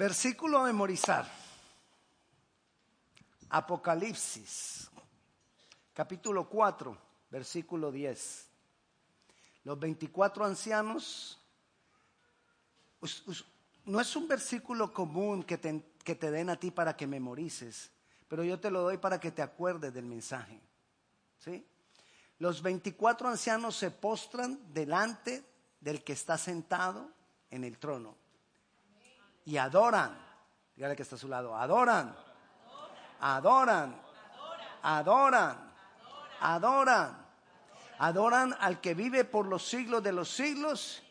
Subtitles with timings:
[0.00, 1.30] Versículo a memorizar.
[3.50, 4.88] Apocalipsis,
[5.92, 6.96] capítulo 4,
[7.30, 8.48] versículo 10.
[9.64, 11.38] Los 24 ancianos,
[13.84, 17.90] no es un versículo común que te, que te den a ti para que memorices,
[18.26, 20.62] pero yo te lo doy para que te acuerdes del mensaje.
[21.40, 21.62] ¿Sí?
[22.38, 25.44] Los 24 ancianos se postran delante
[25.78, 27.12] del que está sentado
[27.50, 28.19] en el trono
[29.50, 30.16] y adoran.
[30.76, 32.16] Dígale que está a su lado, adoran,
[33.18, 34.00] adoran,
[34.80, 35.72] adoran,
[36.40, 37.26] adoran,
[37.98, 41.02] adoran al que vive por los siglos de los siglos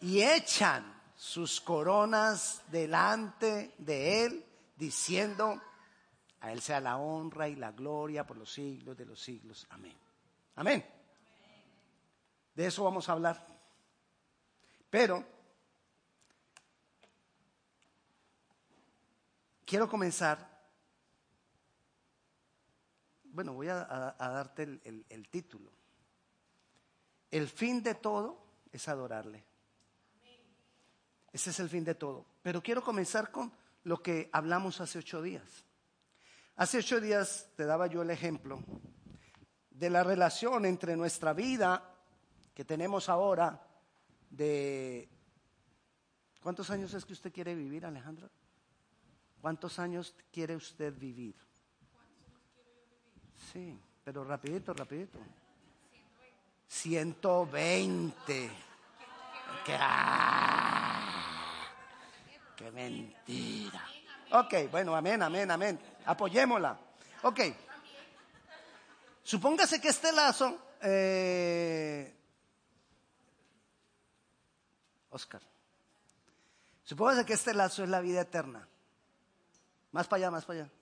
[0.00, 5.62] y echan sus coronas delante de él, diciendo,
[6.40, 9.68] a él sea la honra y la gloria por los siglos de los siglos.
[9.70, 9.96] Amén.
[10.56, 10.84] Amén.
[12.56, 13.46] De eso vamos a hablar.
[14.90, 15.33] Pero
[19.64, 20.52] quiero comenzar.
[23.24, 25.72] Bueno, voy a, darte el, título.
[27.30, 29.44] El fin de todo es adorarle.
[31.32, 32.26] Ese es el fin de todo.
[32.42, 35.64] Pero quiero comenzar con lo que hablamos hace ocho días.
[36.56, 38.62] Hace ocho días te daba yo el ejemplo
[39.70, 41.92] de la relación entre nuestra vida
[42.54, 43.60] que tenemos ahora
[44.30, 45.08] de...
[46.40, 48.30] ¿Cuántos años es que usted quiere vivir, Alejandra?
[49.44, 51.36] ¿Cuántos años quiere usted vivir?
[53.52, 55.18] Sí, pero rapidito, rapidito.
[56.66, 58.50] 120.
[59.66, 61.68] ¡Qué, ah,
[62.56, 63.86] ¡Qué mentira!
[64.30, 65.78] Ok, bueno, amén, amén, amén.
[66.06, 66.78] Apoyémosla.
[67.24, 67.40] Ok.
[69.22, 72.16] Supóngase que este lazo, eh,
[75.10, 75.42] Oscar,
[76.82, 78.66] supóngase que este lazo es la vida eterna.
[79.94, 80.72] Más para allá, más para allá.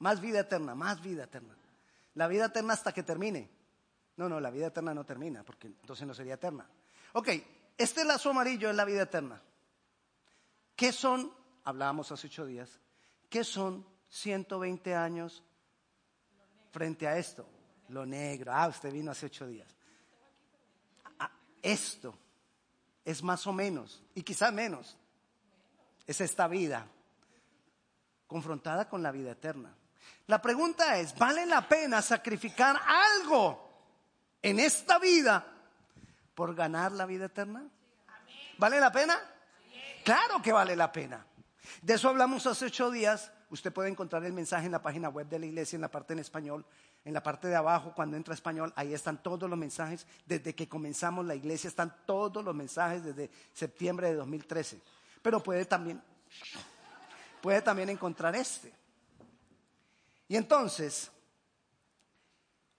[0.00, 1.54] Más vida eterna, más vida eterna.
[2.14, 3.48] La vida eterna hasta que termine.
[4.16, 6.68] No, no, la vida eterna no termina, porque entonces no sería eterna.
[7.12, 7.28] Ok,
[7.78, 9.40] este lazo amarillo es la vida eterna.
[10.74, 11.32] ¿Qué son,
[11.62, 12.80] hablábamos hace ocho días,
[13.30, 15.44] qué son 120 años
[16.72, 17.46] frente a esto?
[17.90, 18.50] Lo negro.
[18.52, 19.68] Ah, usted vino hace ocho días.
[21.20, 21.30] Ah,
[21.62, 22.18] esto
[23.04, 24.96] es más o menos, y quizás menos,
[26.08, 26.88] es esta vida
[28.32, 29.74] confrontada con la vida eterna.
[30.26, 33.70] La pregunta es, ¿vale la pena sacrificar algo
[34.40, 35.46] en esta vida
[36.34, 37.62] por ganar la vida eterna?
[38.58, 39.18] ¿Vale la pena?
[40.04, 41.24] Claro que vale la pena.
[41.80, 43.30] De eso hablamos hace ocho días.
[43.50, 46.14] Usted puede encontrar el mensaje en la página web de la iglesia, en la parte
[46.14, 46.64] en español,
[47.04, 50.06] en la parte de abajo, cuando entra español, ahí están todos los mensajes.
[50.24, 54.80] Desde que comenzamos la iglesia están todos los mensajes desde septiembre de 2013.
[55.20, 56.00] Pero puede también
[57.42, 58.72] puede también encontrar este.
[60.28, 61.10] Y entonces,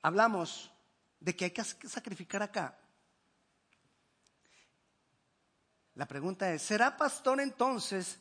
[0.01, 0.72] hablamos
[1.19, 2.75] de que hay que sacrificar acá.
[5.96, 8.19] La pregunta es, ¿será pastor entonces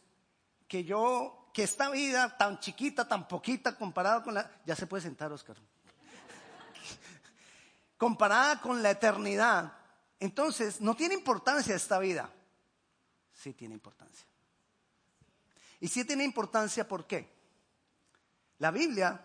[0.69, 4.51] que yo, que esta vida tan chiquita, tan poquita comparada con la...
[4.67, 5.57] Ya se puede sentar, Oscar.
[7.97, 9.73] comparada con la eternidad,
[10.19, 12.29] entonces no tiene importancia esta vida.
[13.33, 14.32] Sí tiene importancia.
[15.83, 17.29] Y sí tiene importancia, ¿por qué?
[18.59, 19.21] La Biblia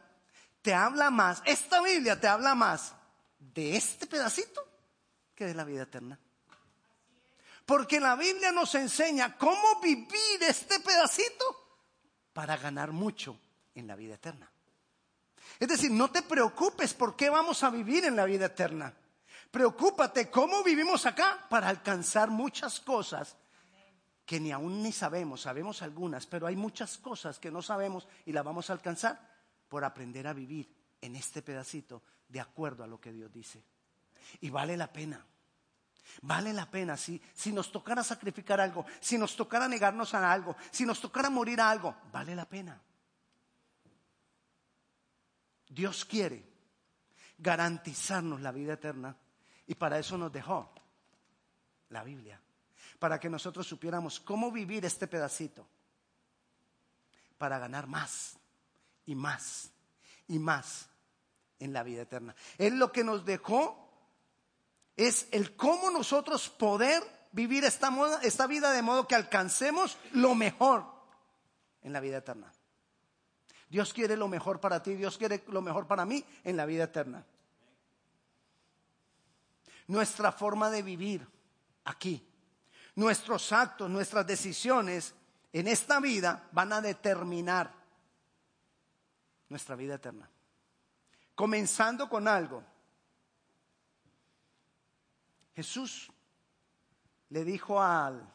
[0.64, 2.96] te habla más, esta Biblia te habla más
[3.38, 4.68] de este pedacito
[5.36, 6.20] que de la vida eterna.
[7.64, 11.46] Porque la Biblia nos enseña cómo vivir este pedacito
[12.34, 13.40] para ganar mucho
[13.76, 14.52] en la vida eterna.
[15.60, 18.92] Es decir, no te preocupes por qué vamos a vivir en la vida eterna.
[19.52, 23.38] Preocúpate cómo vivimos acá para alcanzar muchas cosas
[24.28, 28.34] que ni aún ni sabemos, sabemos algunas, pero hay muchas cosas que no sabemos y
[28.34, 29.18] las vamos a alcanzar
[29.70, 33.64] por aprender a vivir en este pedacito de acuerdo a lo que Dios dice.
[34.42, 35.26] Y vale la pena.
[36.24, 40.58] Vale la pena si, si nos tocara sacrificar algo, si nos tocara negarnos a algo,
[40.72, 42.82] si nos tocara morir a algo, vale la pena.
[45.70, 46.44] Dios quiere
[47.38, 49.16] garantizarnos la vida eterna
[49.68, 50.70] y para eso nos dejó
[51.90, 52.42] la Biblia
[53.00, 55.68] para que nosotros supiéramos cómo vivir este pedacito,
[57.38, 58.38] para ganar más
[59.06, 59.72] y más
[60.28, 60.88] y más
[61.60, 62.36] en la vida eterna.
[62.58, 63.88] Él lo que nos dejó
[64.96, 67.92] es el cómo nosotros poder vivir esta,
[68.24, 70.86] esta vida de modo que alcancemos lo mejor
[71.84, 72.52] en la vida eterna.
[73.70, 76.86] Dios quiere lo mejor para ti, Dios quiere lo mejor para mí en la vida
[76.86, 77.26] eterna.
[79.88, 81.28] Nuestra forma de vivir
[81.86, 82.26] aquí
[82.98, 85.14] nuestros actos, nuestras decisiones
[85.54, 87.72] en esta vida van a determinar
[89.50, 90.28] nuestra vida eterna.
[91.36, 92.64] Comenzando con algo.
[95.56, 96.12] Jesús
[97.30, 98.28] le dijo al,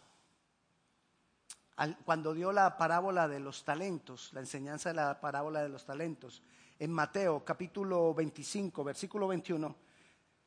[2.05, 6.41] cuando dio la parábola de los talentos, la enseñanza de la parábola de los talentos,
[6.79, 9.75] en Mateo capítulo 25, versículo 21,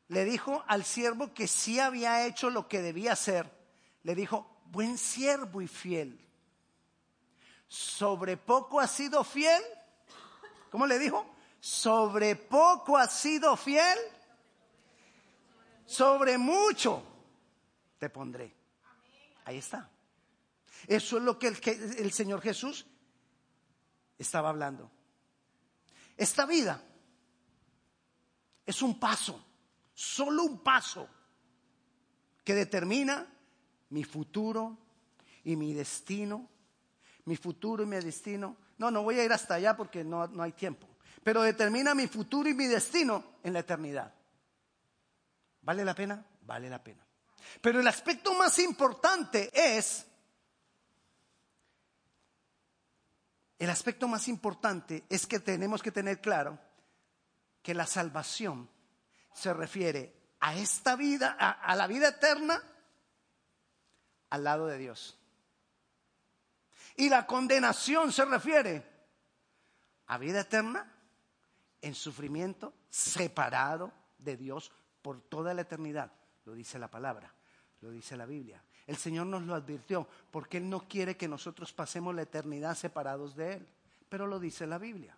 [0.08, 3.55] le dijo al siervo que sí había hecho lo que debía hacer,
[4.06, 6.24] le dijo, buen siervo y fiel,
[7.68, 9.64] sobre poco has sido fiel,
[10.70, 11.26] ¿cómo le dijo?
[11.60, 13.98] Sobre poco has sido fiel,
[15.88, 17.04] sobre mucho
[17.98, 18.56] te pondré.
[19.44, 19.90] Ahí está.
[20.86, 21.58] Eso es lo que el,
[21.98, 22.86] el Señor Jesús
[24.20, 24.92] estaba hablando.
[26.16, 26.80] Esta vida
[28.68, 29.44] es un paso,
[29.96, 31.10] solo un paso
[32.44, 33.32] que determina
[33.96, 34.78] mi futuro
[35.46, 36.50] y mi destino.
[37.24, 38.58] Mi futuro y mi destino.
[38.78, 40.86] No, no voy a ir hasta allá porque no, no hay tiempo.
[41.24, 44.14] Pero determina mi futuro y mi destino en la eternidad.
[45.62, 46.26] ¿Vale la pena?
[46.42, 47.08] Vale la pena.
[47.62, 50.06] Pero el aspecto más importante es,
[53.58, 56.60] el aspecto más importante es que tenemos que tener claro
[57.62, 58.70] que la salvación
[59.34, 62.62] se refiere a esta vida, a, la vida eterna,
[64.36, 65.18] al lado de Dios.
[66.96, 68.84] Y la condenación se refiere
[70.08, 70.92] a vida eterna
[71.82, 74.72] en sufrimiento separado de Dios
[75.02, 76.12] por toda la eternidad.
[76.46, 77.34] Lo dice la palabra,
[77.82, 78.64] lo dice la Biblia.
[78.88, 83.36] El Señor nos lo advirtió porque Él no quiere que nosotros pasemos la eternidad separados
[83.36, 83.68] de Él,
[84.08, 85.18] pero lo dice la Biblia.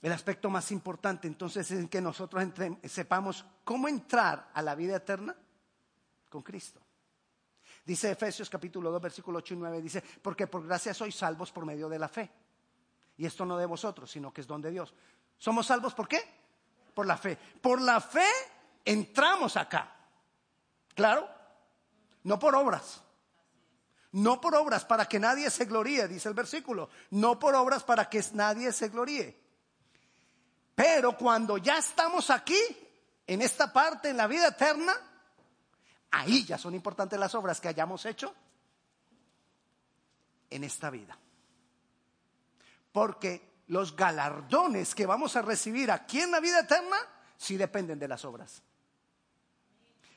[0.00, 2.44] El aspecto más importante entonces es que nosotros
[2.84, 5.36] sepamos cómo entrar a la vida eterna
[6.28, 6.80] con Cristo.
[7.84, 11.64] Dice Efesios capítulo 2, versículo 8 y 9, dice, porque por gracia sois salvos por
[11.64, 12.30] medio de la fe.
[13.16, 14.94] Y esto no de vosotros, sino que es don de Dios.
[15.38, 16.20] ¿Somos salvos por qué?
[16.94, 17.36] Por la fe.
[17.36, 18.28] Por la fe
[18.84, 19.94] entramos acá.
[20.94, 21.28] ¿Claro?
[22.24, 23.02] No por obras.
[24.12, 26.90] No por obras para que nadie se gloríe, dice el versículo.
[27.10, 29.38] No por obras para que nadie se gloríe.
[30.74, 32.60] Pero cuando ya estamos aquí,
[33.26, 34.94] en esta parte, en la vida eterna,
[36.10, 38.34] ahí ya son importantes las obras que hayamos hecho
[40.50, 41.18] en esta vida.
[42.92, 46.96] Porque los galardones que vamos a recibir aquí en la vida eterna
[47.36, 48.62] sí dependen de las obras.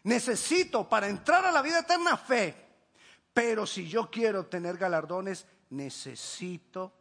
[0.03, 2.55] Necesito para entrar a la vida eterna fe,
[3.33, 6.93] pero si yo quiero tener galardones, necesito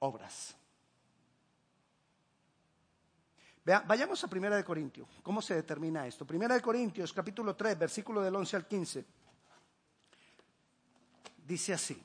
[0.00, 0.56] obras.
[3.64, 5.08] Vayamos a Primera de Corintios.
[5.22, 6.26] ¿Cómo se determina esto?
[6.26, 9.04] Primera de Corintios, capítulo 3, versículo del 11 al 15.
[11.46, 12.02] Dice así.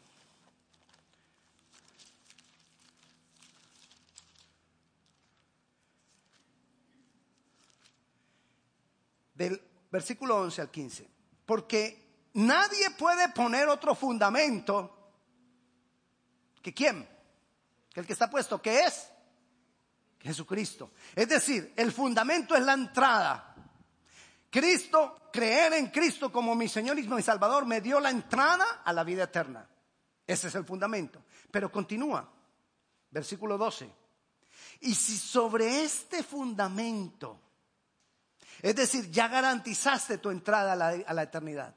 [9.37, 9.61] del
[9.91, 11.07] versículo 11 al 15.
[11.45, 15.11] Porque nadie puede poner otro fundamento
[16.61, 17.07] que quién,
[17.93, 19.11] que el que está puesto, que es
[20.27, 20.91] Jesucristo.
[21.15, 23.55] Es decir, el fundamento es la entrada.
[24.49, 28.93] Cristo, creer en Cristo como mi Señor y mi Salvador, me dio la entrada a
[28.93, 29.67] la vida eterna.
[30.25, 31.23] Ese es el fundamento.
[31.49, 32.29] Pero continúa,
[33.09, 33.89] versículo 12.
[34.81, 37.41] Y si sobre este fundamento
[38.61, 41.75] es decir, ya garantizaste tu entrada a la, eternidad.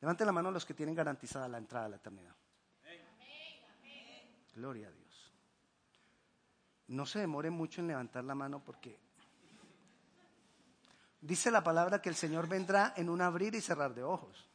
[0.00, 2.34] Levanten la mano los que tienen garantizada la entrada a la eternidad.
[4.54, 5.03] Gloria a Dios.
[6.88, 8.98] No se demore mucho en levantar la mano porque
[11.20, 14.48] dice la palabra que el Señor vendrá en un abrir y cerrar de ojos.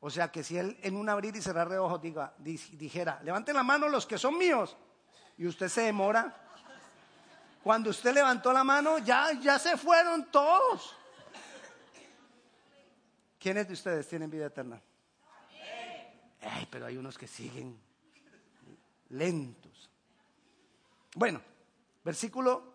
[0.00, 3.54] O sea que si Él en un abrir y cerrar de ojos diga, dijera, levanten
[3.54, 4.76] la mano los que son míos,
[5.36, 6.36] y usted se demora,
[7.62, 10.96] cuando usted levantó la mano, ya, ya se fueron todos.
[13.38, 14.80] ¿Quiénes de ustedes tienen vida eterna?
[16.42, 17.78] Ay, pero hay unos que siguen
[19.10, 19.69] lentos.
[21.14, 21.40] Bueno,
[22.04, 22.74] versículo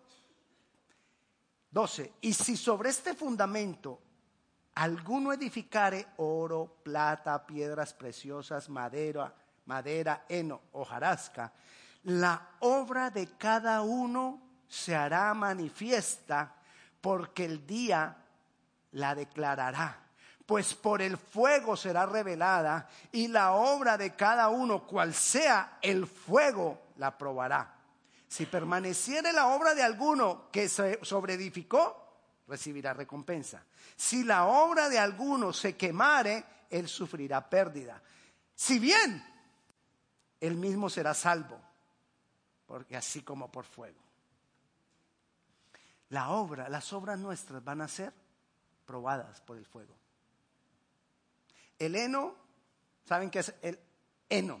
[1.70, 2.12] 12.
[2.20, 4.00] Y si sobre este fundamento
[4.74, 11.52] alguno edificare oro, plata, piedras preciosas, madera, madera, heno, hojarasca,
[12.04, 16.54] la obra de cada uno se hará manifiesta
[17.00, 18.16] porque el día
[18.92, 20.02] la declarará.
[20.44, 26.06] Pues por el fuego será revelada y la obra de cada uno, cual sea el
[26.06, 27.75] fuego, la probará.
[28.36, 33.64] Si permaneciere la obra de alguno que se sobreedificó, recibirá recompensa.
[33.96, 38.02] Si la obra de alguno se quemare, él sufrirá pérdida.
[38.54, 39.24] Si bien,
[40.38, 41.58] él mismo será salvo,
[42.66, 44.02] porque así como por fuego.
[46.10, 48.12] La obra, las obras nuestras van a ser
[48.84, 49.96] probadas por el fuego.
[51.78, 52.34] El heno,
[53.06, 53.80] ¿saben qué es el
[54.28, 54.60] heno?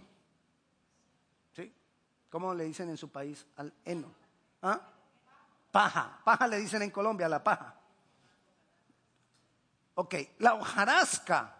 [2.36, 4.12] ¿Cómo le dicen en su país al heno?
[4.60, 4.78] ¿Ah?
[5.72, 7.74] Paja, paja le dicen en Colombia, la paja.
[9.94, 11.54] Ok, la hojarasca.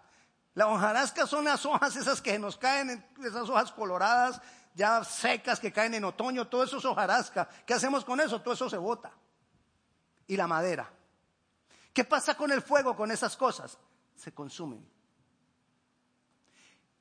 [0.52, 4.38] La hojarasca son las hojas esas que nos caen, esas hojas coloradas,
[4.74, 7.48] ya secas que caen en otoño, todo eso es hojarasca.
[7.64, 8.42] ¿Qué hacemos con eso?
[8.42, 9.10] Todo eso se bota.
[10.26, 10.92] Y la madera.
[11.94, 13.78] ¿Qué pasa con el fuego, con esas cosas?
[14.14, 14.86] Se consumen.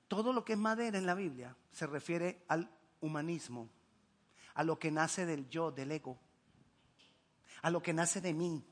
[0.07, 2.69] Todo lo que es madera en la Biblia se refiere al
[3.05, 3.69] humanismo,
[4.53, 6.17] a lo que nace del yo, del ego,
[7.61, 8.65] a lo que nace de mí.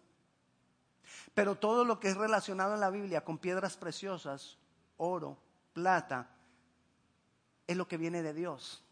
[1.34, 4.58] Pero todo lo que es relacionado en la Biblia con piedras preciosas,
[4.98, 5.38] oro,
[5.74, 6.30] plata,
[7.68, 8.84] es lo que viene de Dios.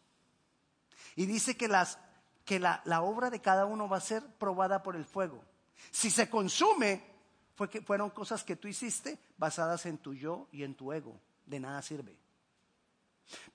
[1.16, 2.00] Y dice que, las,
[2.46, 5.44] que la, la obra de cada uno va a ser probada por el fuego.
[5.90, 7.04] Si se consume,
[7.56, 11.20] fue que fueron cosas que tú hiciste basadas en tu yo y en tu ego.
[11.46, 12.21] De nada sirve.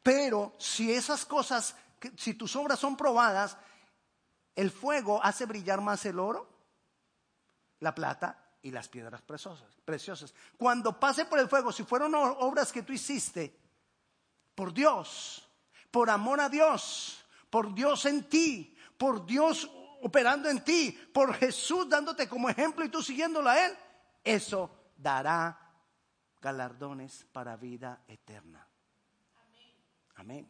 [0.02, 1.76] Pero si esas cosas,
[2.16, 3.56] si tus obras son probadas,
[4.54, 6.48] el fuego hace brillar más el oro,
[7.80, 9.68] la plata y las piedras preciosas.
[9.84, 10.34] preciosas.
[10.56, 13.56] Cuando pase por el fuego, si fueron obras que tú hiciste
[14.54, 15.48] por Dios,
[15.90, 19.70] por amor a Dios, por Dios en ti, por Dios
[20.02, 23.76] operando en ti, por Jesús dándote como ejemplo y tú siguiéndolo a Él,
[24.24, 25.58] eso dará
[26.40, 28.66] galardones para vida eterna.
[30.16, 30.48] Amén.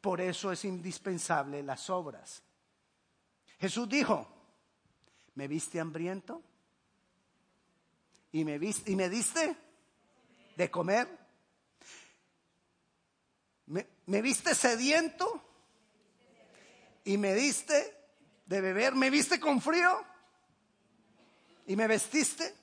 [0.00, 2.42] Por eso es indispensable las obras.
[3.58, 4.26] Jesús dijo,
[5.34, 6.42] ¿me viste hambriento?
[8.32, 9.56] ¿Y me, viste, y me diste
[10.56, 11.08] de comer?
[13.66, 15.42] ¿Me, ¿Me viste sediento?
[17.04, 17.96] ¿Y me diste
[18.44, 18.94] de beber?
[18.94, 20.04] ¿Me viste con frío?
[21.66, 22.54] ¿Y me vestiste?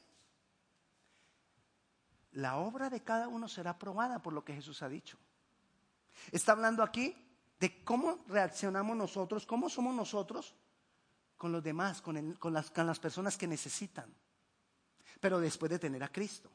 [2.34, 5.18] La obra de cada uno será probada por lo que Jesús ha dicho.
[6.32, 7.16] Está hablando aquí
[7.60, 10.54] de cómo reaccionamos nosotros, cómo somos nosotros
[11.38, 14.14] con los demás, con, las, con las personas que necesitan.
[15.20, 16.50] Pero después de tener a Cristo.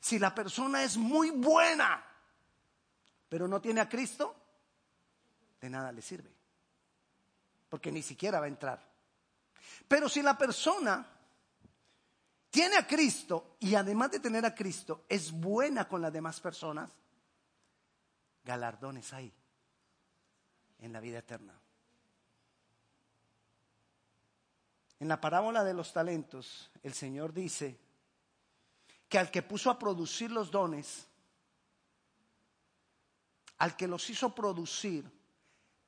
[0.00, 2.04] Si la persona es muy buena,
[3.28, 4.34] pero no tiene a Cristo,
[5.60, 6.30] de nada le sirve.
[7.68, 8.88] Porque ni siquiera va a entrar.
[9.86, 11.06] Pero si la persona
[12.50, 16.90] tiene a Cristo y además de tener a Cristo es buena con las demás personas,
[18.48, 19.30] galardones hay
[20.78, 21.52] en la vida eterna.
[25.00, 27.78] En la parábola de los talentos, el Señor dice
[29.06, 31.06] que al que puso a producir los dones,
[33.58, 35.04] al que los hizo producir,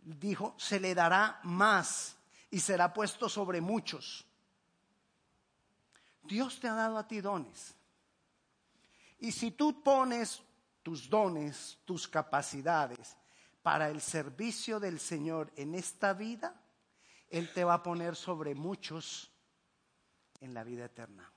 [0.02, 2.19] dijo, se le dará más
[2.50, 4.26] y será puesto sobre muchos.
[6.25, 7.75] Dios te ha dado a ti dones.
[9.19, 10.43] Y si tú pones
[10.82, 13.16] tus dones, tus capacidades
[13.62, 16.54] para el servicio del Señor en esta vida,
[17.28, 19.30] él te va a poner sobre muchos
[20.40, 21.30] en la vida eterna.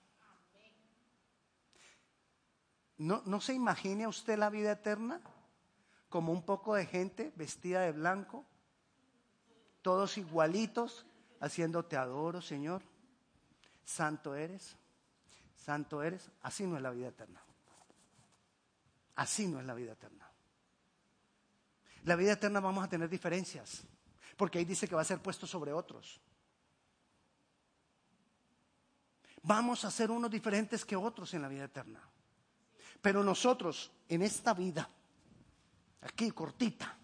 [2.97, 5.19] ¿No, ¿No se imagine usted la vida eterna
[6.09, 8.45] como un poco de gente vestida de blanco,
[9.81, 11.05] todos igualitos,
[11.41, 12.81] haciendo te adoro, Señor,
[13.83, 14.77] santo eres,
[15.55, 16.31] santo eres?
[16.41, 17.43] Así no es la vida eterna.
[19.15, 20.29] Así no es la vida eterna.
[22.03, 23.83] La vida eterna vamos a tener diferencias.
[24.35, 26.19] Porque ahí dice que va a ser puesto sobre otros.
[29.43, 32.01] Vamos a ser unos diferentes que otros en la vida eterna.
[33.01, 34.89] Pero nosotros, en esta vida,
[36.01, 36.97] aquí cortita,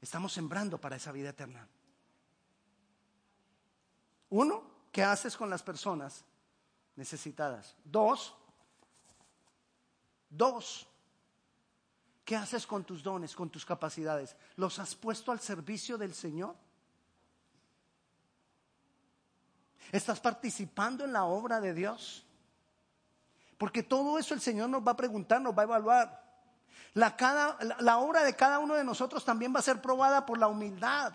[0.00, 1.68] estamos sembrando para esa vida eterna.
[4.30, 6.24] Uno, ¿qué haces con las personas
[6.96, 7.76] necesitadas?
[7.84, 8.34] Dos,
[10.30, 10.88] dos,
[12.28, 14.36] ¿Qué haces con tus dones, con tus capacidades?
[14.56, 16.54] ¿Los has puesto al servicio del Señor?
[19.90, 22.26] ¿Estás participando en la obra de Dios?
[23.56, 26.22] Porque todo eso el Señor nos va a preguntar, nos va a evaluar.
[26.92, 27.16] La,
[27.80, 31.14] la, obra de cada uno de nosotros también va a ser probada por la humildad.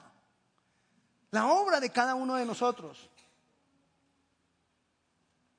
[1.29, 3.07] La obra de cada uno de nosotros.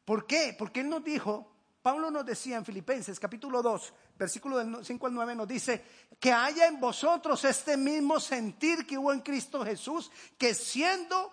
[0.05, 0.53] ¿Por qué?
[0.59, 1.54] Porque Él nos dijo,
[1.85, 5.85] Pablo nos decía en Filipenses capítulo 2, versículo del 5 al 9 nos dice,
[6.19, 11.31] que haya en vosotros este mismo sentir que hubo en Cristo Jesús, que siendo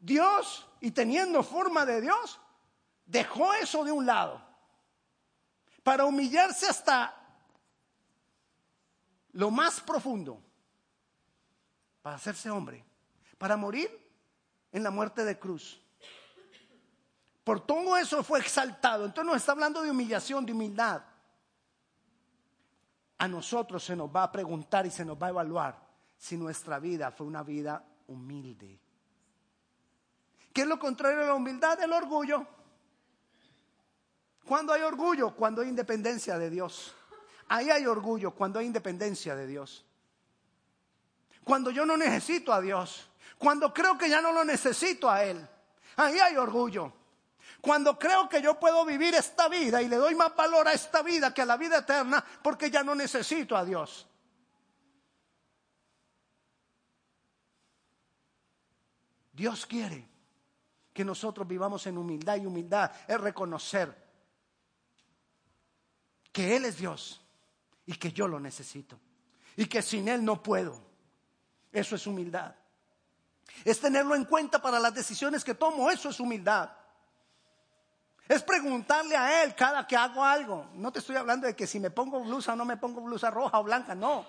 [0.00, 2.40] Dios, y teniendo forma de Dios,
[3.06, 4.44] dejó eso de un lado
[5.84, 7.14] para humillarse hasta
[9.30, 10.42] lo más profundo,
[12.02, 12.84] para hacerse hombre,
[13.38, 13.88] para morir
[14.72, 15.83] en la muerte de cruz.
[17.44, 19.04] Por todo eso fue exaltado.
[19.04, 21.02] Entonces nos está hablando de humillación, de humildad.
[23.18, 25.78] A nosotros se nos va a preguntar y se nos va a evaluar
[26.16, 28.80] si nuestra vida fue una vida humilde.
[30.52, 31.80] ¿Qué es lo contrario de la humildad?
[31.82, 32.46] El orgullo.
[34.46, 35.34] ¿Cuándo hay orgullo?
[35.34, 36.94] Cuando hay independencia de Dios.
[37.48, 39.84] Ahí hay orgullo, cuando hay independencia de Dios.
[41.44, 43.10] Cuando yo no necesito a Dios.
[43.36, 45.46] Cuando creo que ya no lo necesito a Él.
[45.96, 46.92] Ahí hay orgullo.
[47.64, 51.00] Cuando creo que yo puedo vivir esta vida y le doy más valor a esta
[51.00, 54.06] vida que a la vida eterna porque ya no necesito a Dios.
[59.32, 60.06] Dios quiere
[60.92, 63.96] que nosotros vivamos en humildad y humildad es reconocer
[66.32, 67.22] que Él es Dios
[67.86, 69.00] y que yo lo necesito
[69.56, 70.78] y que sin Él no puedo.
[71.72, 72.54] Eso es humildad.
[73.64, 76.83] Es tenerlo en cuenta para las decisiones que tomo, eso es humildad.
[78.28, 80.66] Es preguntarle a Él cada que hago algo.
[80.74, 83.30] No te estoy hablando de que si me pongo blusa o no me pongo blusa
[83.30, 84.26] roja o blanca, no.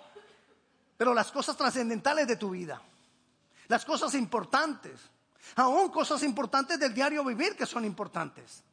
[0.98, 2.82] Pero las cosas trascendentales de tu vida,
[3.68, 5.00] las cosas importantes,
[5.56, 8.64] Aún cosas importantes del diario vivir que son importantes.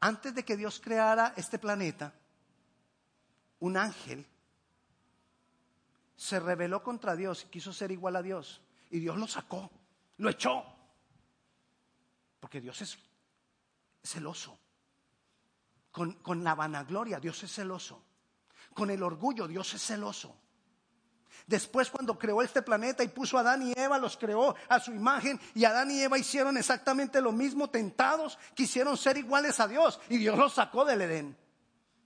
[0.00, 2.12] Antes de que Dios creara este planeta,
[3.60, 4.26] un ángel
[6.16, 8.60] se rebeló contra Dios y quiso ser igual a Dios.
[8.90, 9.70] Y Dios lo sacó,
[10.18, 10.64] lo echó.
[12.44, 12.98] Porque Dios es
[14.02, 14.58] celoso.
[15.90, 18.04] Con, con la vanagloria, Dios es celoso.
[18.74, 20.36] Con el orgullo, Dios es celoso.
[21.46, 24.92] Después cuando creó este planeta y puso a Adán y Eva, los creó a su
[24.92, 29.98] imagen y Adán y Eva hicieron exactamente lo mismo, tentados, quisieron ser iguales a Dios
[30.10, 31.38] y Dios los sacó del Edén.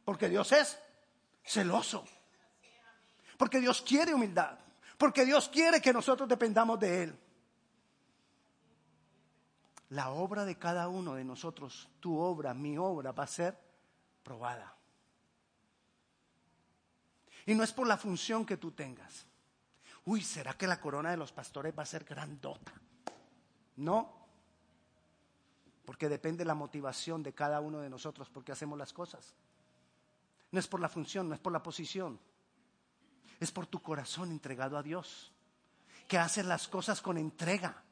[0.05, 0.79] Porque Dios es
[1.45, 2.05] celoso.
[3.37, 4.57] Porque Dios quiere humildad.
[4.99, 7.19] Porque Dios quiere que nosotros dependamos de Él.
[9.91, 13.59] La obra de cada uno de nosotros, tu obra, mi obra, va a ser
[14.23, 14.75] probada.
[17.47, 19.25] Y no es por la función que tú tengas.
[20.05, 22.73] Uy, ¿será que la corona de los pastores va a ser grandota?
[23.77, 24.13] No.
[25.87, 29.35] Porque depende la motivación de cada uno de nosotros porque hacemos las cosas.
[30.51, 32.21] No es por la función, no es por la posición.
[33.41, 35.33] Es por tu corazón entregado a Dios.
[36.07, 37.83] Que haces las cosas con entrega.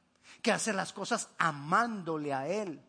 [0.43, 2.83] Que haces las cosas amándole a Él.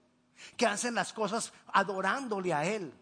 [0.56, 2.94] Que haces las cosas adorándole a Él.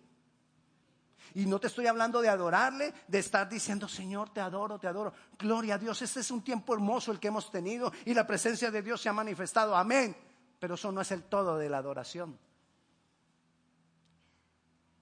[1.36, 5.14] Y no te estoy hablando de adorarle, de estar diciendo, Señor, te adoro, te adoro.
[5.38, 8.72] Gloria a Dios, este es un tiempo hermoso el que hemos tenido y la presencia
[8.72, 9.76] de Dios se ha manifestado.
[9.76, 10.16] Amén.
[10.60, 12.40] Pero eso no es el todo de la adoración.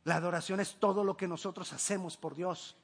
[0.05, 2.75] La adoración es todo lo que nosotros hacemos por Dios.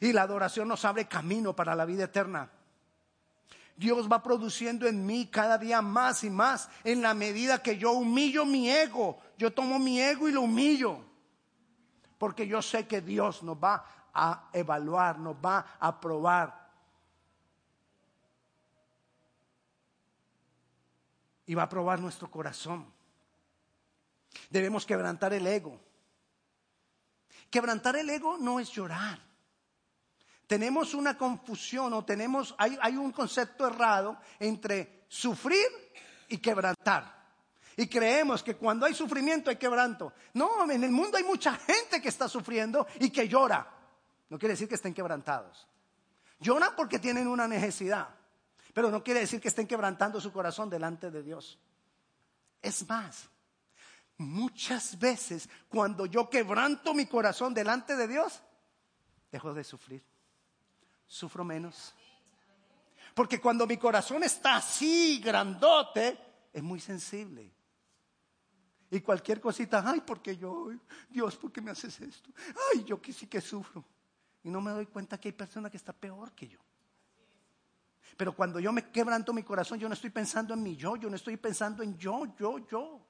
[0.00, 2.50] Y la adoración nos abre camino para la vida eterna.
[3.78, 7.92] Dios va produciendo en mí cada día más y más en la medida que yo
[7.92, 9.18] humillo mi ego.
[9.38, 11.08] Yo tomo mi ego y lo humillo
[12.18, 16.68] porque yo sé que Dios nos va a evaluar, nos va a probar.
[21.46, 22.92] Y va a probar nuestro corazón.
[24.50, 25.80] Debemos quebrantar el ego.
[27.48, 29.27] Quebrantar el ego no es llorar.
[30.48, 35.66] Tenemos una confusión o tenemos, hay, hay un concepto errado entre sufrir
[36.26, 37.18] y quebrantar.
[37.76, 40.14] Y creemos que cuando hay sufrimiento hay quebranto.
[40.32, 43.68] No, en el mundo hay mucha gente que está sufriendo y que llora.
[44.30, 45.68] No quiere decir que estén quebrantados.
[46.40, 48.08] Lloran porque tienen una necesidad.
[48.72, 51.58] Pero no quiere decir que estén quebrantando su corazón delante de Dios.
[52.62, 53.28] Es más,
[54.16, 58.42] muchas veces cuando yo quebranto mi corazón delante de Dios,
[59.30, 60.02] dejo de sufrir.
[61.08, 61.94] Sufro menos.
[63.14, 66.16] Porque cuando mi corazón está así, grandote,
[66.52, 67.50] es muy sensible.
[68.90, 70.70] Y cualquier cosita, ay, porque yo,
[71.08, 72.30] Dios, ¿por qué me haces esto?
[72.72, 73.84] Ay, yo que sí que sufro.
[74.44, 76.60] Y no me doy cuenta que hay personas que están peor que yo.
[78.16, 81.10] Pero cuando yo me quebranto mi corazón, yo no estoy pensando en mi yo, yo
[81.10, 83.06] no estoy pensando en yo, yo, yo.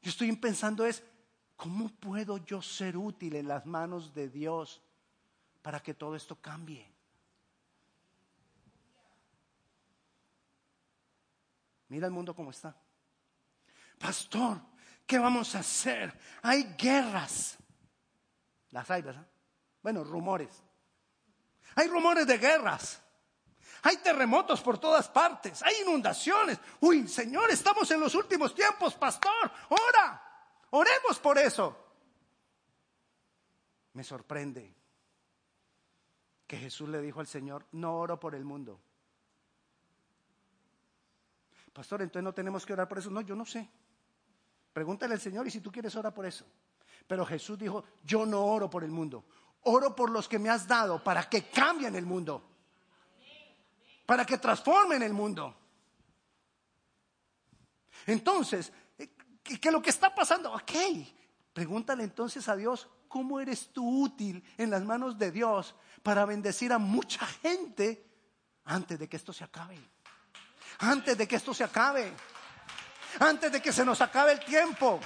[0.00, 1.02] Yo estoy pensando es,
[1.56, 4.82] ¿cómo puedo yo ser útil en las manos de Dios
[5.66, 6.88] para que todo esto cambie?
[11.88, 12.72] Mira el mundo como está
[13.98, 14.60] pastor,
[15.04, 16.16] ¿qué vamos a hacer?
[16.42, 17.58] Hay guerras.
[18.70, 19.26] Las hay, ¿verdad?
[19.82, 20.62] Bueno, rumores.
[21.74, 23.02] Hay rumores de guerras.
[23.82, 26.60] Hay terremotos por todas partes, hay inundaciones.
[26.78, 31.76] Uy, Señor, estamos en los últimos tiempos, pastor, ora, oremos por eso.
[33.94, 34.75] Me sorprende
[36.46, 38.80] que Jesús le dijo al Señor, no oro por el mundo.
[41.72, 43.10] Pastor, entonces no tenemos que orar por eso.
[43.10, 43.68] No, yo no sé.
[44.72, 46.46] Pregúntale al Señor y si tú quieres orar por eso.
[47.06, 49.24] Pero Jesús dijo, yo no oro por el mundo.
[49.62, 52.42] Oro por los que me has dado para que cambien el mundo.
[54.06, 55.54] Para que transformen el mundo.
[58.06, 58.72] Entonces,
[59.42, 60.52] ¿qué es lo que está pasando?
[60.52, 60.72] Ok,
[61.52, 65.74] pregúntale entonces a Dios, ¿cómo eres tú útil en las manos de Dios
[66.06, 68.06] para bendecir a mucha gente
[68.66, 69.76] antes de que esto se acabe?
[70.78, 72.12] Antes de que esto se acabe.
[73.18, 75.00] Antes de que se nos acabe el tiempo.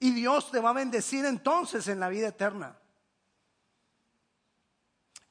[0.00, 2.76] Y Dios te va a bendecir entonces en la vida eterna.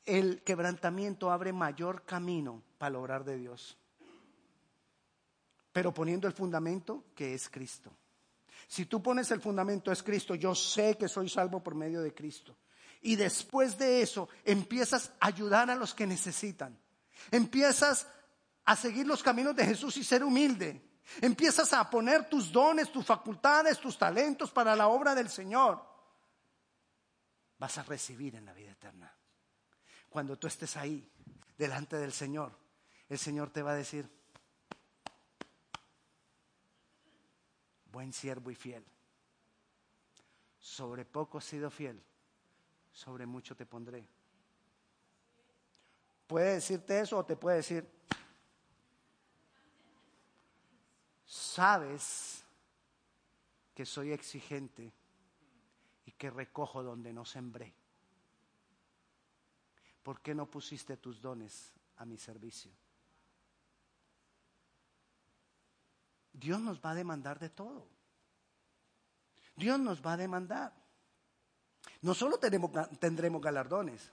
[0.04, 3.78] El quebrantamiento abre mayor camino para lograr de Dios.
[5.72, 7.92] Pero poniendo el fundamento que es Cristo.
[8.72, 12.14] Si tú pones el fundamento es Cristo, yo sé que soy salvo por medio de
[12.14, 12.56] Cristo.
[13.02, 16.80] Y después de eso empiezas a ayudar a los que necesitan.
[17.32, 18.08] Empiezas
[18.64, 21.02] a seguir los caminos de Jesús y ser humilde.
[21.20, 25.86] Empiezas a poner tus dones, tus facultades, tus talentos para la obra del Señor.
[27.58, 29.14] Vas a recibir en la vida eterna.
[30.08, 31.12] Cuando tú estés ahí,
[31.58, 32.58] delante del Señor,
[33.10, 34.10] el Señor te va a decir,
[37.92, 38.86] buen siervo y fiel.
[40.60, 42.02] Sobre poco has sido fiel,
[42.92, 44.08] sobre mucho te pondré.
[46.28, 47.88] Puede decirte eso o te puede decir,
[51.26, 52.44] sabes
[53.74, 54.94] que soy exigente
[56.06, 57.74] y que recojo donde no sembré.
[60.04, 62.72] ¿Por qué no pusiste tus dones a mi servicio?
[66.42, 67.88] Dios nos va a demandar de todo.
[69.56, 70.74] Dios nos va a demandar.
[72.02, 74.12] No solo tenemos, tendremos galardones,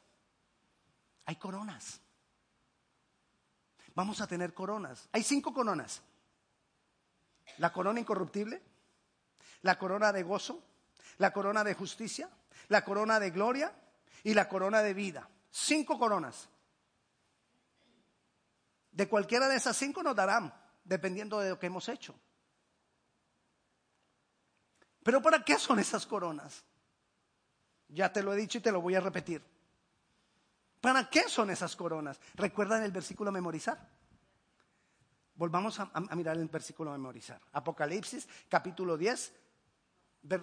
[1.24, 2.00] hay coronas.
[3.94, 5.08] Vamos a tener coronas.
[5.12, 6.02] Hay cinco coronas.
[7.56, 8.62] La corona incorruptible,
[9.62, 10.62] la corona de gozo,
[11.16, 12.28] la corona de justicia,
[12.68, 13.72] la corona de gloria
[14.22, 15.28] y la corona de vida.
[15.50, 16.48] Cinco coronas.
[18.92, 20.52] De cualquiera de esas cinco nos darán,
[20.88, 22.14] dependiendo de lo que hemos hecho.
[25.02, 26.64] Pero ¿para qué son esas coronas?
[27.88, 29.42] Ya te lo he dicho y te lo voy a repetir.
[30.80, 32.18] ¿Para qué son esas coronas?
[32.34, 33.78] ¿Recuerdan el versículo memorizar?
[35.34, 37.40] Volvamos a, mirar el versículo a memorizar.
[37.52, 39.32] Apocalipsis, capítulo 10,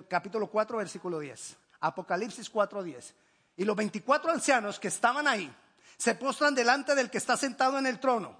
[0.08, 1.58] capítulo 4, versículo 10.
[1.81, 3.15] Apocalipsis 4, 10.
[3.58, 5.53] Y los 24 ancianos que estaban ahí
[5.97, 8.38] se postran delante del que está sentado en el trono.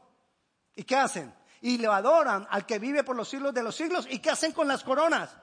[0.76, 1.34] ¿Y qué hacen?
[1.66, 4.06] Y le adoran al que vive por los siglos de los siglos.
[4.08, 5.36] ¿Y qué hacen con las coronas?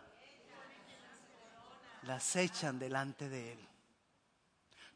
[2.05, 3.69] Las echan delante de él.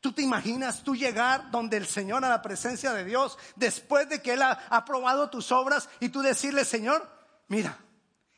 [0.00, 4.22] ¿Tú te imaginas tú llegar donde el Señor a la presencia de Dios después de
[4.22, 7.10] que Él ha aprobado tus obras y tú decirle, Señor,
[7.48, 7.76] mira,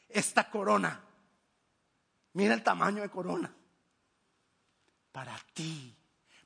[0.08, 0.98] esta corona,
[2.32, 3.54] mira el tamaño de corona,
[5.12, 5.94] para ti,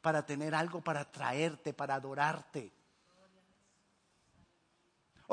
[0.00, 2.72] para tener algo para traerte, para adorarte.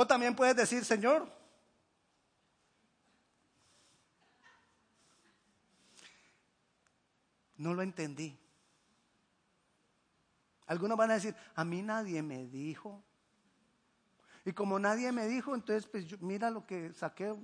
[0.01, 1.29] O también puedes decir, Señor,
[7.57, 8.39] no lo entendí.
[10.67, 13.03] Algunos van a decir, a mí nadie me dijo.
[14.45, 17.35] Y como nadie me dijo, entonces pues mira lo que saqué.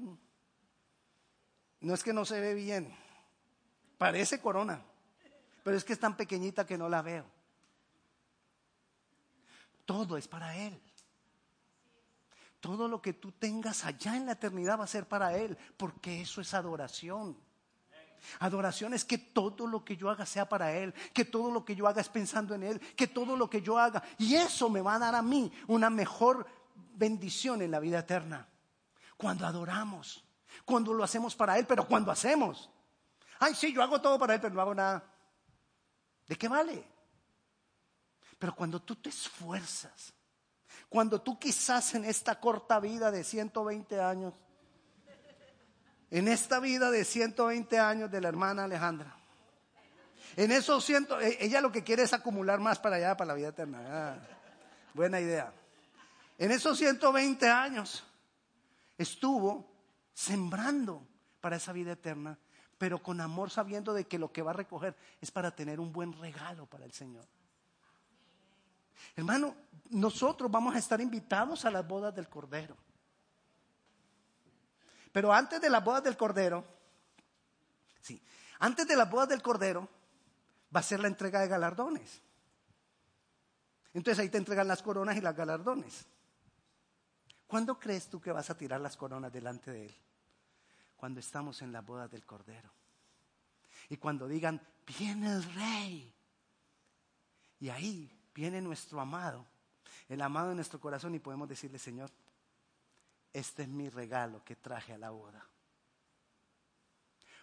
[1.82, 2.96] No es que no se ve bien,
[3.98, 4.82] parece corona,
[5.62, 7.26] pero es que es tan pequeñita que no la veo.
[9.86, 10.85] Todo es para Él.
[12.66, 16.22] Todo lo que tú tengas allá en la eternidad va a ser para Él, porque
[16.22, 17.38] eso es adoración.
[18.40, 21.76] Adoración es que todo lo que yo haga sea para Él, que todo lo que
[21.76, 24.82] yo haga es pensando en Él, que todo lo que yo haga, y eso me
[24.82, 26.48] va a dar a mí una mejor
[26.96, 28.48] bendición en la vida eterna.
[29.16, 30.26] Cuando adoramos,
[30.66, 32.72] cuando lo hacemos para Él, pero cuando hacemos.
[33.38, 35.04] Ay, sí, yo hago todo para Él, pero no hago nada.
[36.26, 36.84] ¿De qué vale?
[38.40, 40.15] Pero cuando tú te esfuerzas,
[40.96, 44.34] cuando tú quizás en esta corta vida de 120 años
[46.10, 49.14] en esta vida de 120 años de la hermana Alejandra.
[50.38, 53.34] En esos ciento, e, ella lo que quiere es acumular más para allá, para la
[53.34, 54.26] vida eterna.
[54.94, 55.52] Buena idea.
[56.38, 58.06] En esos 120 años
[58.98, 59.70] estuvo
[60.14, 61.06] sembrando
[61.42, 62.40] para esa vida eterna,
[62.78, 65.92] pero con amor sabiendo de que lo que va a recoger es para tener un
[65.92, 67.28] buen regalo para el Señor.
[69.16, 69.56] Hermano,
[69.90, 72.76] nosotros vamos a estar invitados a las bodas del Cordero.
[75.12, 76.66] Pero antes de las bodas del Cordero,
[78.02, 78.22] sí,
[78.60, 79.88] antes de las bodas del Cordero
[80.76, 82.22] va a ser la entrega de galardones.
[83.94, 86.06] Entonces ahí te entregan las coronas y las galardones.
[87.48, 89.96] ¿Cuándo crees tú que vas a tirar las coronas delante de Él?
[90.98, 92.70] Cuando estamos en la boda del Cordero.
[93.88, 96.14] Y cuando digan, viene el Rey.
[97.60, 99.46] Y ahí viene nuestro amado,
[100.10, 102.12] el amado de nuestro corazón y podemos decirle, Señor,
[103.32, 105.44] este es mi regalo que traje a la boda.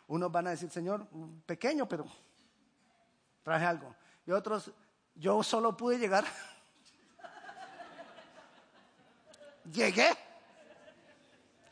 [0.09, 1.09] Unos van a decir, Señor,
[1.47, 2.05] pequeño, pero
[3.43, 3.95] traje algo.
[4.27, 4.71] Y otros,
[5.15, 6.25] yo solo pude llegar.
[9.73, 10.11] Llegué.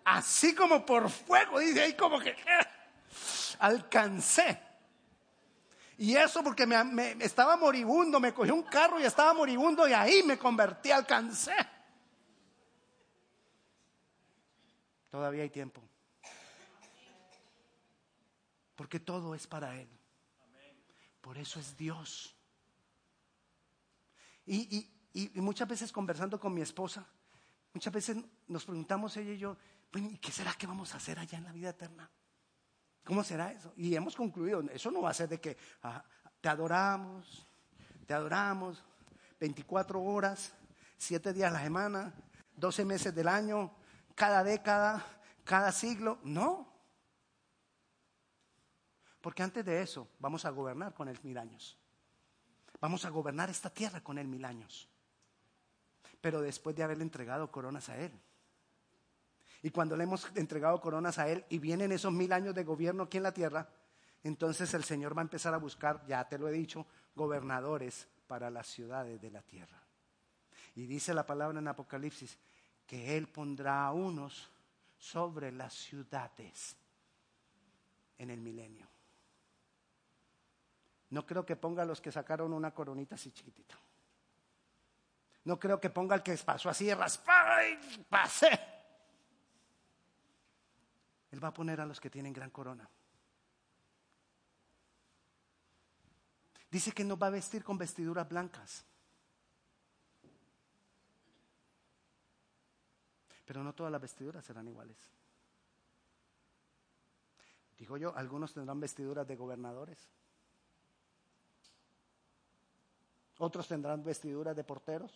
[0.05, 2.35] Así como por fuego, dice ahí como que
[3.59, 4.70] alcancé.
[6.01, 10.23] Y eso porque me, estaba moribundo, me cogí un carro y estaba moribundo y ahí
[10.23, 11.55] me convertí, alcancé.
[15.11, 15.83] Todavía hay tiempo.
[18.77, 19.91] Porque todo es para Él.
[21.21, 22.35] Por eso es Dios.
[24.47, 24.91] Y,
[25.35, 27.07] muchas veces conversando con mi esposa,
[27.75, 29.55] muchas veces nos preguntamos ella y yo,
[29.93, 32.11] bueno, ¿y qué será que vamos a hacer allá en la vida eterna?
[33.05, 33.73] ¿Cómo será eso?
[33.77, 36.05] Y hemos concluido, eso no va a ser de que ah,
[36.41, 37.47] te adoramos,
[38.07, 38.85] te adoramos
[39.39, 40.53] 24 horas,
[40.99, 42.13] 7 días a la semana,
[42.57, 43.73] 12 meses del año,
[44.15, 45.05] cada década,
[45.45, 46.19] cada siglo.
[46.23, 46.69] No.
[49.21, 51.79] Porque antes de eso vamos a gobernar con él mil años.
[52.81, 54.89] Vamos a gobernar esta tierra con él mil años.
[56.21, 58.13] Pero después de haberle entregado coronas a él.
[59.63, 63.05] Y cuando le hemos entregado coronas a Él y vienen esos mil años de gobierno
[63.05, 63.69] aquí en la tierra,
[64.23, 68.51] entonces el Señor va a empezar a buscar, ya te lo he dicho, gobernadores para
[68.51, 69.83] las ciudades de la tierra.
[70.77, 72.39] Y dice la palabra en Apocalipsis
[72.87, 74.51] que Él pondrá a unos
[74.99, 76.77] sobre las ciudades
[78.19, 78.87] en el milenio.
[81.11, 83.77] No creo que ponga a los que sacaron una coronita así chiquitita.
[85.45, 88.80] No creo que ponga al que pasó así de raspada y pasé.
[91.31, 92.89] Él va a poner a los que tienen gran corona.
[96.71, 98.85] Dice que nos va a vestir con vestiduras blancas.
[103.45, 104.97] Pero no todas las vestiduras serán iguales.
[107.77, 109.99] Digo yo, algunos tendrán vestiduras de gobernadores.
[113.39, 115.11] Otros tendrán vestiduras de porteros.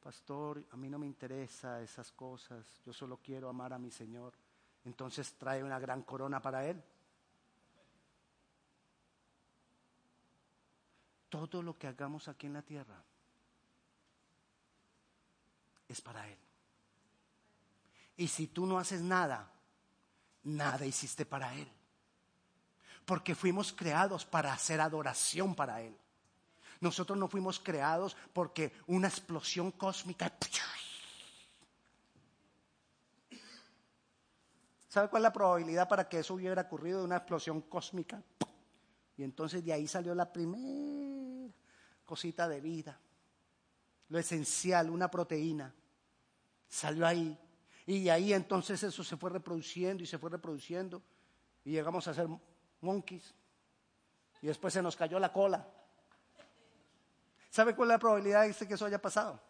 [0.00, 2.64] Pastor, a mí no me interesa esas cosas.
[2.84, 4.34] Yo solo quiero amar a mi Señor
[4.86, 6.82] entonces trae una gran corona para él.
[11.28, 13.02] Todo lo que hagamos aquí en la tierra
[15.88, 16.38] es para Él.
[18.16, 19.50] Y si tú no haces nada,
[20.44, 21.68] nada hiciste para Él.
[23.04, 25.96] Porque fuimos creados para hacer adoración para Él.
[26.80, 30.30] Nosotros no fuimos creados porque una explosión cósmica
[34.96, 38.22] ¿Sabe cuál es la probabilidad para que eso hubiera ocurrido de una explosión cósmica?
[39.18, 41.52] Y entonces de ahí salió la primera
[42.06, 42.98] cosita de vida.
[44.08, 45.74] Lo esencial, una proteína.
[46.66, 47.38] Salió ahí.
[47.84, 51.02] Y de ahí entonces eso se fue reproduciendo y se fue reproduciendo.
[51.62, 52.26] Y llegamos a ser
[52.80, 53.34] monkeys.
[54.40, 55.68] Y después se nos cayó la cola.
[57.50, 59.42] ¿Sabe cuál es la probabilidad de que eso haya pasado?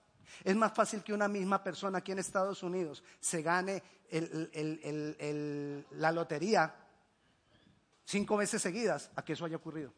[0.45, 3.83] Es más fácil que una misma persona aquí en Estados Unidos se gane
[5.91, 6.75] la lotería
[8.05, 9.93] cinco veces seguidas a que eso haya ocurrido.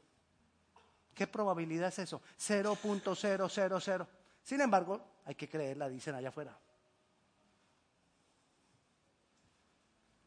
[1.15, 2.23] ¿Qué probabilidad es eso?
[2.39, 4.07] 0.000.
[4.43, 6.57] Sin embargo, hay que creerla, dicen allá afuera.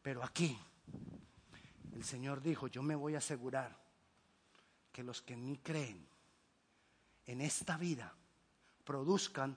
[0.02, 0.58] Pero aquí,
[1.94, 3.76] el Señor dijo, yo me voy a asegurar
[4.92, 6.06] que los que ni creen
[7.26, 8.14] en esta vida
[8.84, 9.56] produzcan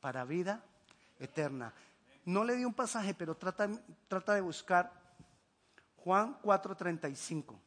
[0.00, 0.64] para vida
[1.18, 1.72] eterna.
[2.26, 3.68] No le di un pasaje, pero trata,
[4.06, 4.92] trata de buscar
[5.96, 7.58] Juan 4:35.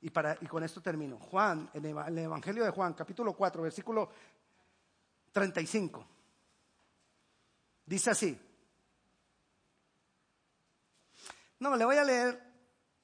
[0.00, 1.18] Y, para, y con esto termino.
[1.18, 4.10] Juan, en el Evangelio de Juan, capítulo 4, versículo
[5.32, 6.06] 35.
[7.86, 8.38] Dice así.
[11.58, 12.42] No, le voy a leer.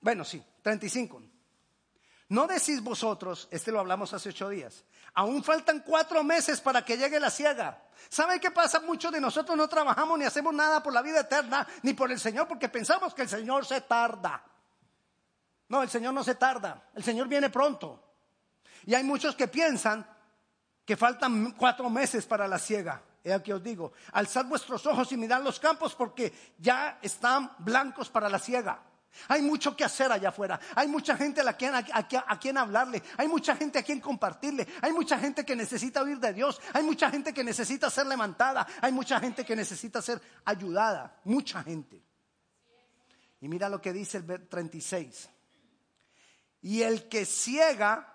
[0.00, 1.22] Bueno, sí, 35.
[2.29, 6.96] No decís vosotros, este lo hablamos hace ocho días, aún faltan cuatro meses para que
[6.96, 7.83] llegue la ciega.
[8.09, 8.81] ¿Sabe qué pasa?
[8.81, 12.18] Muchos de nosotros no trabajamos ni hacemos nada por la vida eterna ni por el
[12.18, 14.42] Señor porque pensamos que el Señor se tarda.
[15.68, 18.03] No, el Señor no se tarda, el Señor viene pronto.
[18.87, 20.07] Y hay muchos que piensan
[20.85, 23.01] que faltan cuatro meses para la siega.
[23.23, 28.09] He aquí os digo, alzad vuestros ojos y mirad los campos porque ya están blancos
[28.09, 28.83] para la siega.
[29.29, 30.59] Hay mucho que hacer allá afuera.
[30.75, 33.03] Hay mucha gente a quien, a, quien hablarle.
[33.16, 34.66] Hay mucha gente a quien compartirle.
[34.83, 36.61] Hay mucha gente que necesita oír de Dios.
[36.73, 38.66] Hay mucha gente que necesita ser levantada.
[38.81, 41.20] Hay mucha gente que necesita ser ayudada.
[41.25, 42.03] Mucha gente.
[43.40, 45.29] Y mira lo que dice el 36.
[46.62, 48.14] Y el que ciega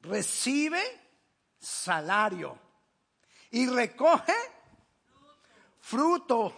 [0.00, 0.82] recibe
[1.58, 2.58] salario
[3.50, 4.34] y recoge
[5.80, 6.54] fruto.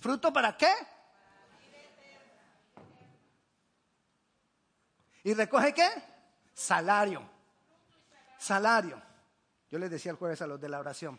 [0.00, 0.72] ¿Fruto para qué?
[5.24, 5.88] ¿Y recoge qué?
[6.52, 7.22] Salario.
[8.38, 9.02] Salario.
[9.70, 11.18] Yo les decía el jueves a los de la oración.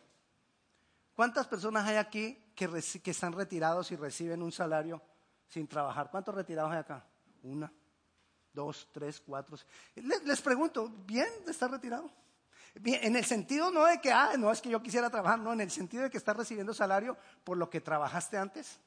[1.16, 2.70] ¿Cuántas personas hay aquí que,
[3.06, 5.02] están retirados y reciben un salario
[5.48, 6.10] sin trabajar?
[6.12, 7.04] ¿Cuántos retirados hay acá?
[7.44, 7.72] Una,
[8.54, 9.58] dos, tres, cuatro.
[9.96, 12.12] Les, les pregunto, ¿bien estar retirado?
[12.76, 15.54] Bien, en el sentido no de que, ah, no es que yo quisiera trabajar, no,
[15.54, 18.80] en el sentido de que estás recibiendo salario por lo que trabajaste antes.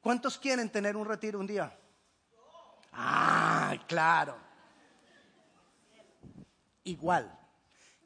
[0.00, 1.76] ¿Cuántos quieren tener un retiro un día?
[2.94, 4.36] Ah, claro.
[6.84, 7.38] Igual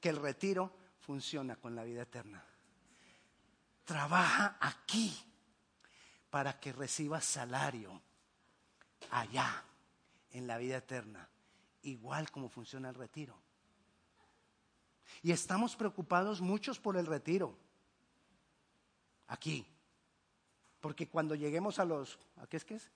[0.01, 2.45] que el retiro funciona con la vida eterna.
[3.85, 5.17] Trabaja aquí
[6.31, 8.01] para que recibas salario
[9.11, 9.65] allá
[10.33, 11.29] en la vida eterna,
[11.83, 13.37] igual como funciona el retiro.
[15.23, 17.57] Y estamos preocupados muchos por el retiro,
[19.27, 19.67] aquí,
[20.81, 22.91] porque cuando lleguemos a los, ¿a qué es que es?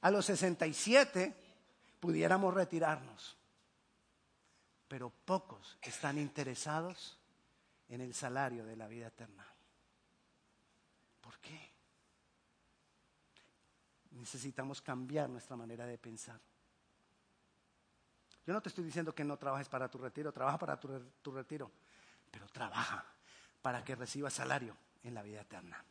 [0.00, 1.34] A los 67
[2.00, 3.36] pudiéramos retirarnos.
[4.88, 7.18] Pero pocos están interesados
[7.88, 9.44] en el salario de la vida eterna.
[11.20, 11.72] ¿Por qué?
[14.12, 16.40] Necesitamos cambiar nuestra manera de pensar.
[18.46, 20.88] Yo no te estoy diciendo que no trabajes para tu retiro, trabaja para tu,
[21.20, 21.70] tu retiro,
[22.30, 23.04] pero trabaja
[23.60, 25.84] para que recibas salario en la vida eterna.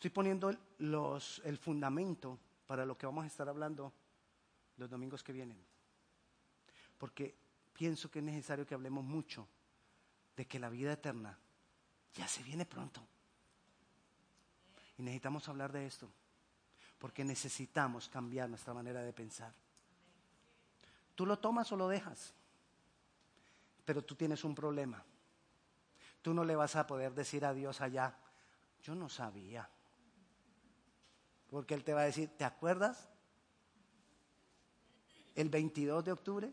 [0.00, 3.92] Estoy poniendo los, el fundamento para lo que vamos a estar hablando
[4.78, 5.62] los domingos que vienen.
[6.96, 7.36] Porque
[7.74, 9.46] pienso que es necesario que hablemos mucho
[10.34, 11.38] de que la vida eterna
[12.14, 13.06] ya se viene pronto.
[14.96, 16.10] Y necesitamos hablar de esto.
[16.98, 19.52] Porque necesitamos cambiar nuestra manera de pensar.
[21.14, 22.32] Tú lo tomas o lo dejas.
[23.84, 25.04] Pero tú tienes un problema.
[26.22, 28.16] Tú no le vas a poder decir a Dios allá,
[28.82, 29.68] yo no sabía.
[31.50, 33.08] Porque Él te va a decir, ¿te acuerdas?
[35.34, 36.52] El 22 de octubre.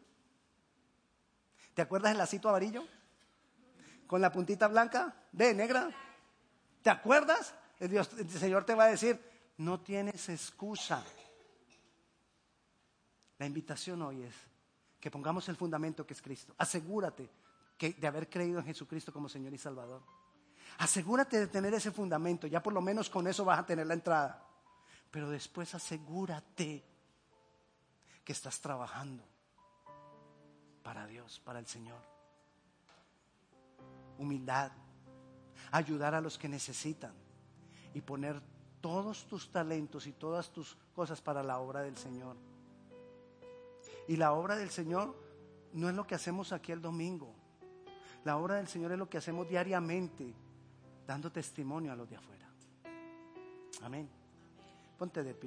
[1.73, 2.83] ¿Te acuerdas el lacito amarillo?
[4.07, 5.91] Con la puntita blanca, de negra.
[6.81, 7.53] ¿Te acuerdas?
[7.79, 9.21] El, Señor te va a decir,
[9.57, 11.03] no tienes excusa.
[13.38, 14.33] La invitación hoy es
[14.99, 16.55] que pongamos el fundamento que es Cristo.
[16.57, 17.29] Asegúrate
[17.77, 20.01] que, de haber creído en Jesucristo como Señor y Salvador.
[20.79, 22.47] Asegúrate de tener ese fundamento.
[22.47, 24.46] Ya por lo menos con eso vas a tener la entrada.
[25.11, 26.83] Pero después asegúrate
[28.23, 29.23] que estás trabajando
[30.83, 32.01] para Dios, para el Señor.
[34.17, 34.71] Humildad,
[35.71, 37.13] ayudar a los que necesitan
[37.93, 38.41] y poner
[38.81, 42.35] todos tus talentos y todas tus cosas para la obra del Señor.
[44.07, 45.15] Y la obra del Señor
[45.73, 47.33] no es lo que hacemos aquí el domingo.
[48.23, 50.33] La obra del Señor es lo que hacemos diariamente,
[51.05, 52.49] dando testimonio a los de afuera.
[53.81, 54.09] Amén.
[54.97, 55.45] Ponte de pie.